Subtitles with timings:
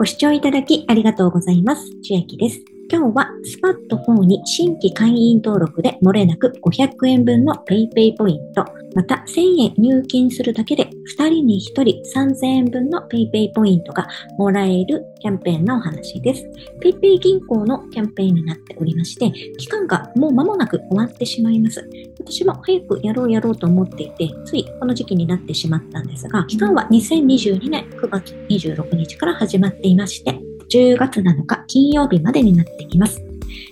[0.00, 1.82] ご視聴いただきありがとうございます。
[2.02, 2.69] 千秋です。
[2.92, 8.64] 今日はスパット4に新規会員登録で漏れなく500円分の PayPay ポイント、
[8.96, 14.08] また1000円入金するだけで2人に1人3000円分の PayPay ポイントが
[14.38, 16.44] もらえるキャンペーンのお話です。
[16.82, 21.88] PayPay 銀行のキャンペーンになっておりまして、期間がもう間もなく終わってしまいます。
[22.18, 33.20] 私も早くやろうやろうと思っていて、ついこの時期になってしまったんですが、期間は2022年9月26日から始まっていまして、10月7日金曜日までになっています。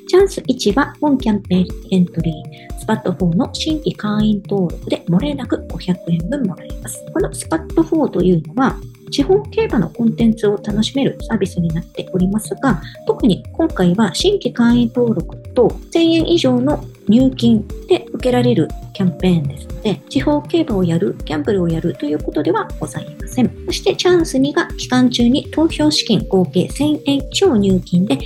[0.09, 7.05] チャンス1は本キャンペーンエントリー、スパット4の新規会員登録で漏れなく500円分もらえます。
[7.13, 8.77] このスパット4というのは、
[9.13, 23.51] 地方競馬のコンテンツを楽しめるサービスになっておりますが、特に今回は新規会員登録と1000円以上の入金で受けられるキャンペーンですので、地方競馬をやる、ギャンブルをやるということではございません。
[23.67, 28.19] そしてチャンス2が期間中に投票資金合計1000円以上入金で、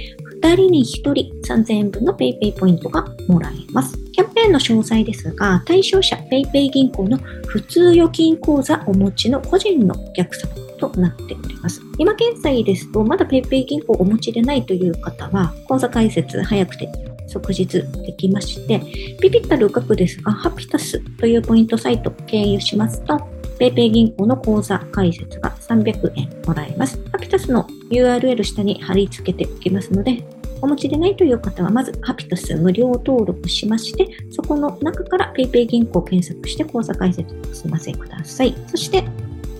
[0.43, 1.13] 2人に1人
[1.47, 3.97] 3000円分の PayPay ポイントがもらえます。
[4.13, 11.81] キャンペーンの詳細ですが、対象者 PayPay 銀行の普通預金口座お持ちの個人のお客様となっております。
[11.99, 17.67] 今現在ですと、まだ PayPay 銀行をお持ちでないという方は、口座開設早くて即日
[18.05, 18.81] できまして、
[19.21, 23.19] ビビったる額ですが、ハピタスというポイントサイトを経由しますと、
[23.59, 26.99] PayPay 銀行の口座開設が300円もらえます。
[27.13, 30.25] ハピタスの URL 下に貼り付けておきますので、
[30.61, 38.55] お持ちでないという方は、まずハピタス無料登録しまして、そこの中から PayPay 銀行を検索して口座開設を済ませください。
[38.69, 39.05] そして、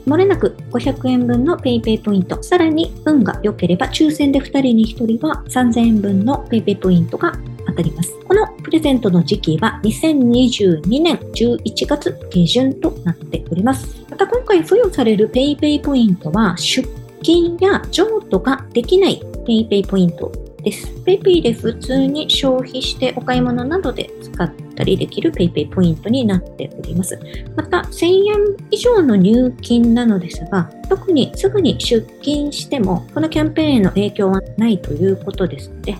[0.07, 7.33] 漏れなく500円分の PayPay ポイント、さらに運が良ければ抽選で2人に1人は3000円分の PayPay ポイントが
[7.73, 8.15] 当たります。
[8.27, 14.05] このプレゼントの時期は2022年11月下旬となっております。
[14.11, 16.89] また今回付与される PayPay ポイントは出
[17.23, 20.31] 金や譲渡ができない PayPay ポイント
[20.63, 20.87] です。
[21.05, 27.19] PayPay で普通に消費してお買い物などで使ったりできる PayPay ポイントになっております。
[27.57, 28.23] また1000円
[28.71, 35.97] 以上の入金なのですが、特にすぐに出金してもこのキャンペーンへの影響はないということですので、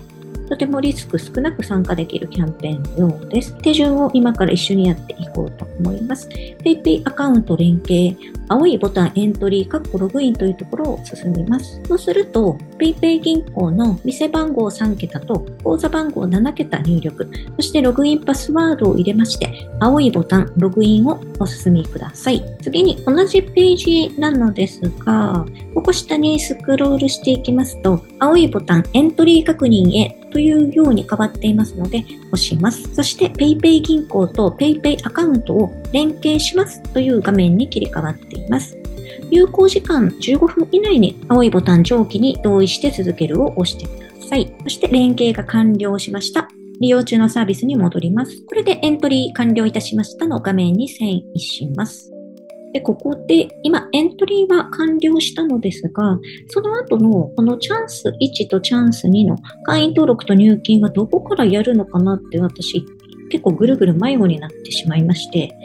[0.49, 3.55] とてもリスク少なく参加できるキャンペーンのようです。
[3.61, 6.29] 手順を今から一緒にやっていこうと思います。
[6.63, 8.15] PayPay アカウント連携、
[8.49, 11.81] 青いボタンエントリー、カッコログインというところを進みます。
[11.87, 22.43] そうすると、PayPay 銀行の店番号3桁と口座番号7桁入力、そしてログインパスワードを入れまして、青いボタンログインをお進みください。
[22.61, 32.93] 次に同じページなのですが、ここ下にスクロールしていきますと、青いボタンエントリー確認へというように変わっていますので、押します。
[32.93, 38.77] そして PayPay 銀行と PayPay アカウントを連携しますという画面に切り替わっています。
[39.31, 44.53] 有効時間15分以内に青いボタン上記に同意して続けるを押してください。
[44.63, 46.49] そして連携が完了しました。
[46.81, 48.43] 利用中のサービスに戻ります。
[48.45, 52.12] これでエントリー完了いたしましたの画面に遷移します。
[52.73, 56.19] で、ここで今エントリーは完了したのですが、
[56.49, 62.83] その後のこのチャンス1とチャンス2の会員登録と入金はどこからやるのかなって私
[63.29, 65.55] 結構ぐるぐる迷子になってしまいまして、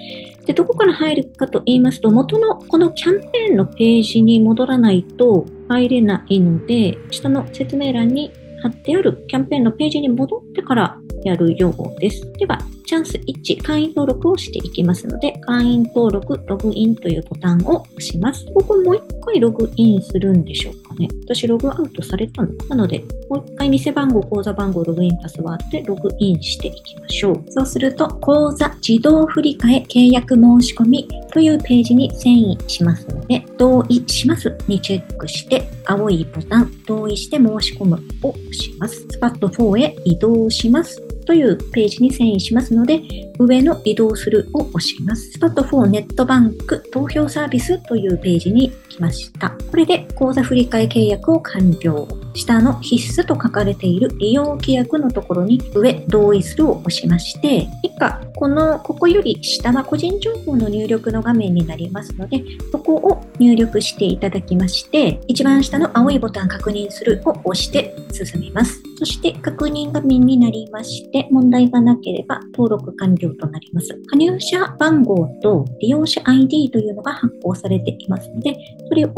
[0.47, 8.33] で、どこから入るかと言いますと、元のこのキャンペーンのページに戻らないと入れないので、下の説明欄に
[8.63, 12.31] 貼ってあるキャンペーンのページに戻ってからやるようです。
[12.34, 12.59] では、
[12.89, 18.47] チャンス1、会員登録をしていきますので、会員登録、ログインというボタンを押します。
[18.55, 21.06] ここもう一回ログインするんでしょうかね。
[21.25, 27.45] 私、ログアウトされたのなので、もう一回店番号、口座番号、ログインパスワードでログインしていきましょう。
[27.50, 39.06] そうすると、口座自動振替契約申し込みというページに遷移しますので、同意しますにチェックして、青いボタン、同意して申し込むを押します。
[39.11, 41.08] スパット4へ移動します。
[41.28, 43.03] というページに遷移しますので、
[43.38, 45.31] 上の移動するを押します。
[45.32, 49.50] スパット4ネットバンク投票サービスというページに来ました。
[49.71, 52.09] これで口座振替契約を完了。
[52.34, 68.81] 下の必須と書かれている利用規約のところに上同意するを押しまして、以下、この、ここより下は個人情報の入力の画面になりますので、そこを入力していただきまして、一番下の青いボタン確認するを押して進みます。
[68.99, 73.89] そして確認画面になりまして、問題がなければ登録完了となります。
[74.09, 78.57] 加入者番号と利用者 ID というのが発行されていますので、
[78.89, 79.11] それを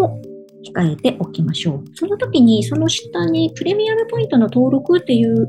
[0.63, 1.85] 控えておきましょう。
[1.95, 5.47] その時にその下にプレミアムポイントの登録っていう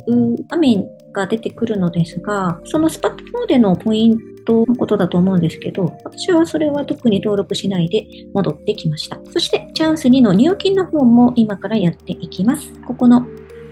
[0.49, 9.19] 画面が出てくるのですが、そのスパット4でのポイントのことだと思うんですけど、私はそれは特に登録しないで戻ってきました。
[9.31, 12.71] そしてチャンス2の入金の方も今からやっていきます。
[12.85, 13.25] ここの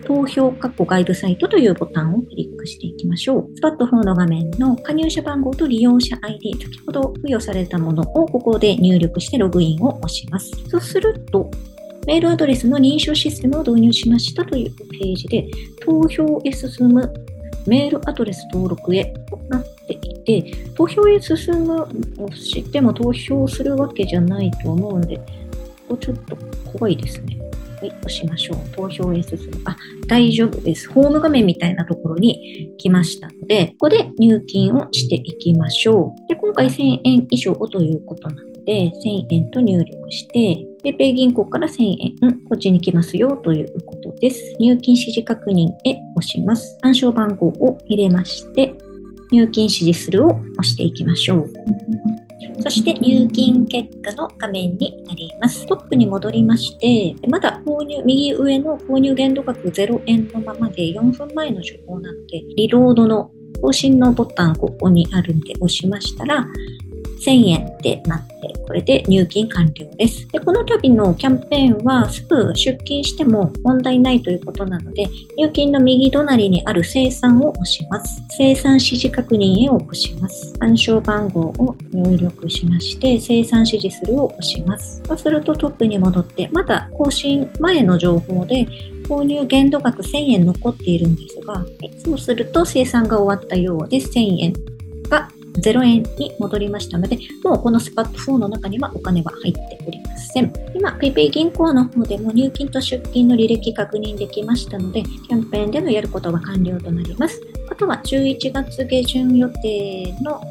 [0.06, 3.50] 投票括弧外部サイトというボタンをクリックしていきましょう。
[3.56, 10.52] スパット4の画面の加入者番号と利用者 ID、先ほど付与されたものをここで入力してログインを押します。
[10.70, 11.50] そうすると、
[12.08, 15.48] メールアドレスの認証システムを導入しましたというページで、
[15.82, 17.14] 投票へ進む
[17.68, 21.84] メールアドレス登録へとなっていて、投票へ進む
[22.18, 25.24] を知っても投票するわけじゃないと思うんで、こ
[25.90, 26.38] こちょっと
[26.78, 27.38] 怖いですね。
[27.80, 28.58] はい、押しましょう。
[28.76, 29.52] 投票へ進む。
[29.64, 29.78] あ、
[30.08, 30.90] 大丈夫です。
[30.90, 36.28] ホーム画面みたいなところに来ましたので、ここで入金をしていきましょう。
[36.28, 44.56] で、今回1000円以上ということなので、1000円と入力して、ペペイ銀行から1000円、こっちに来ますよということです。
[44.60, 46.78] 入金指示確認へ押します。
[46.82, 48.74] 暗証番号を入れまして、
[49.32, 51.54] 入金指示するを押していきましょう。
[52.62, 55.66] そして入金結果の画面になります。
[55.66, 63.32] トップに戻りまして、まだ購入、右上の購入限度額0円のままで4分前の情報なので、リロードの
[63.62, 66.46] 更新のボタンここにあるんで押しましたら、
[67.26, 70.28] 1000円ってなって、これで入金完了です。
[70.28, 78.22] でこの度のキャンペーンはすぐ出金しても問題ないということなので、入金の右隣にある生産を押します。
[78.38, 80.54] 生産指示確認へを押します。
[80.60, 85.02] 暗証番号を入力しまして、生産指示するを押します。
[85.04, 88.68] そうするとトップに戻って、まだ更新前の情報で
[89.08, 91.66] 購入限度額1000円残っているんですが、
[92.06, 94.54] そうすると生産が終わったようで1000円
[95.54, 100.54] 0円に戻りましたので、もうこのスパット4の中にはお金は入っておりません。
[100.76, 107.42] 今、PayPay 銀行の方でも入金と出金の履歴確認できましたので、キャンペーンでのやることは完了となります。
[107.70, 110.42] あとは11月下旬予定の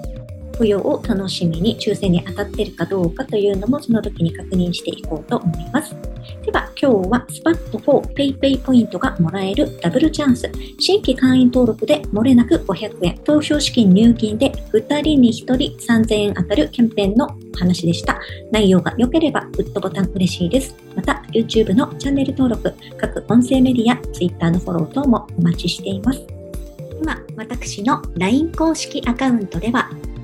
[0.59, 5.95] 付与を楽しみに抽選に当たっているかどうかというのもその時に確認していこうと思います。
[6.45, 10.51] では今日はスパッと 4PayPay ポイントがもらえるダブルチャンス。
[10.81, 13.19] 新規会員登録で漏れなく500円。
[13.19, 18.19] 投票資金入金で2人に1人3000円当たるキャンペーンの話でした。
[18.51, 20.75] 内容が良ければグッドボタン嬉しいです。
[20.97, 26.27] また YouTube のチャンネル登録、各音声メディア、Twitter のフォロー等もお待ちしています。
[27.01, 29.91] 今、私の LINE 公式アカウントでは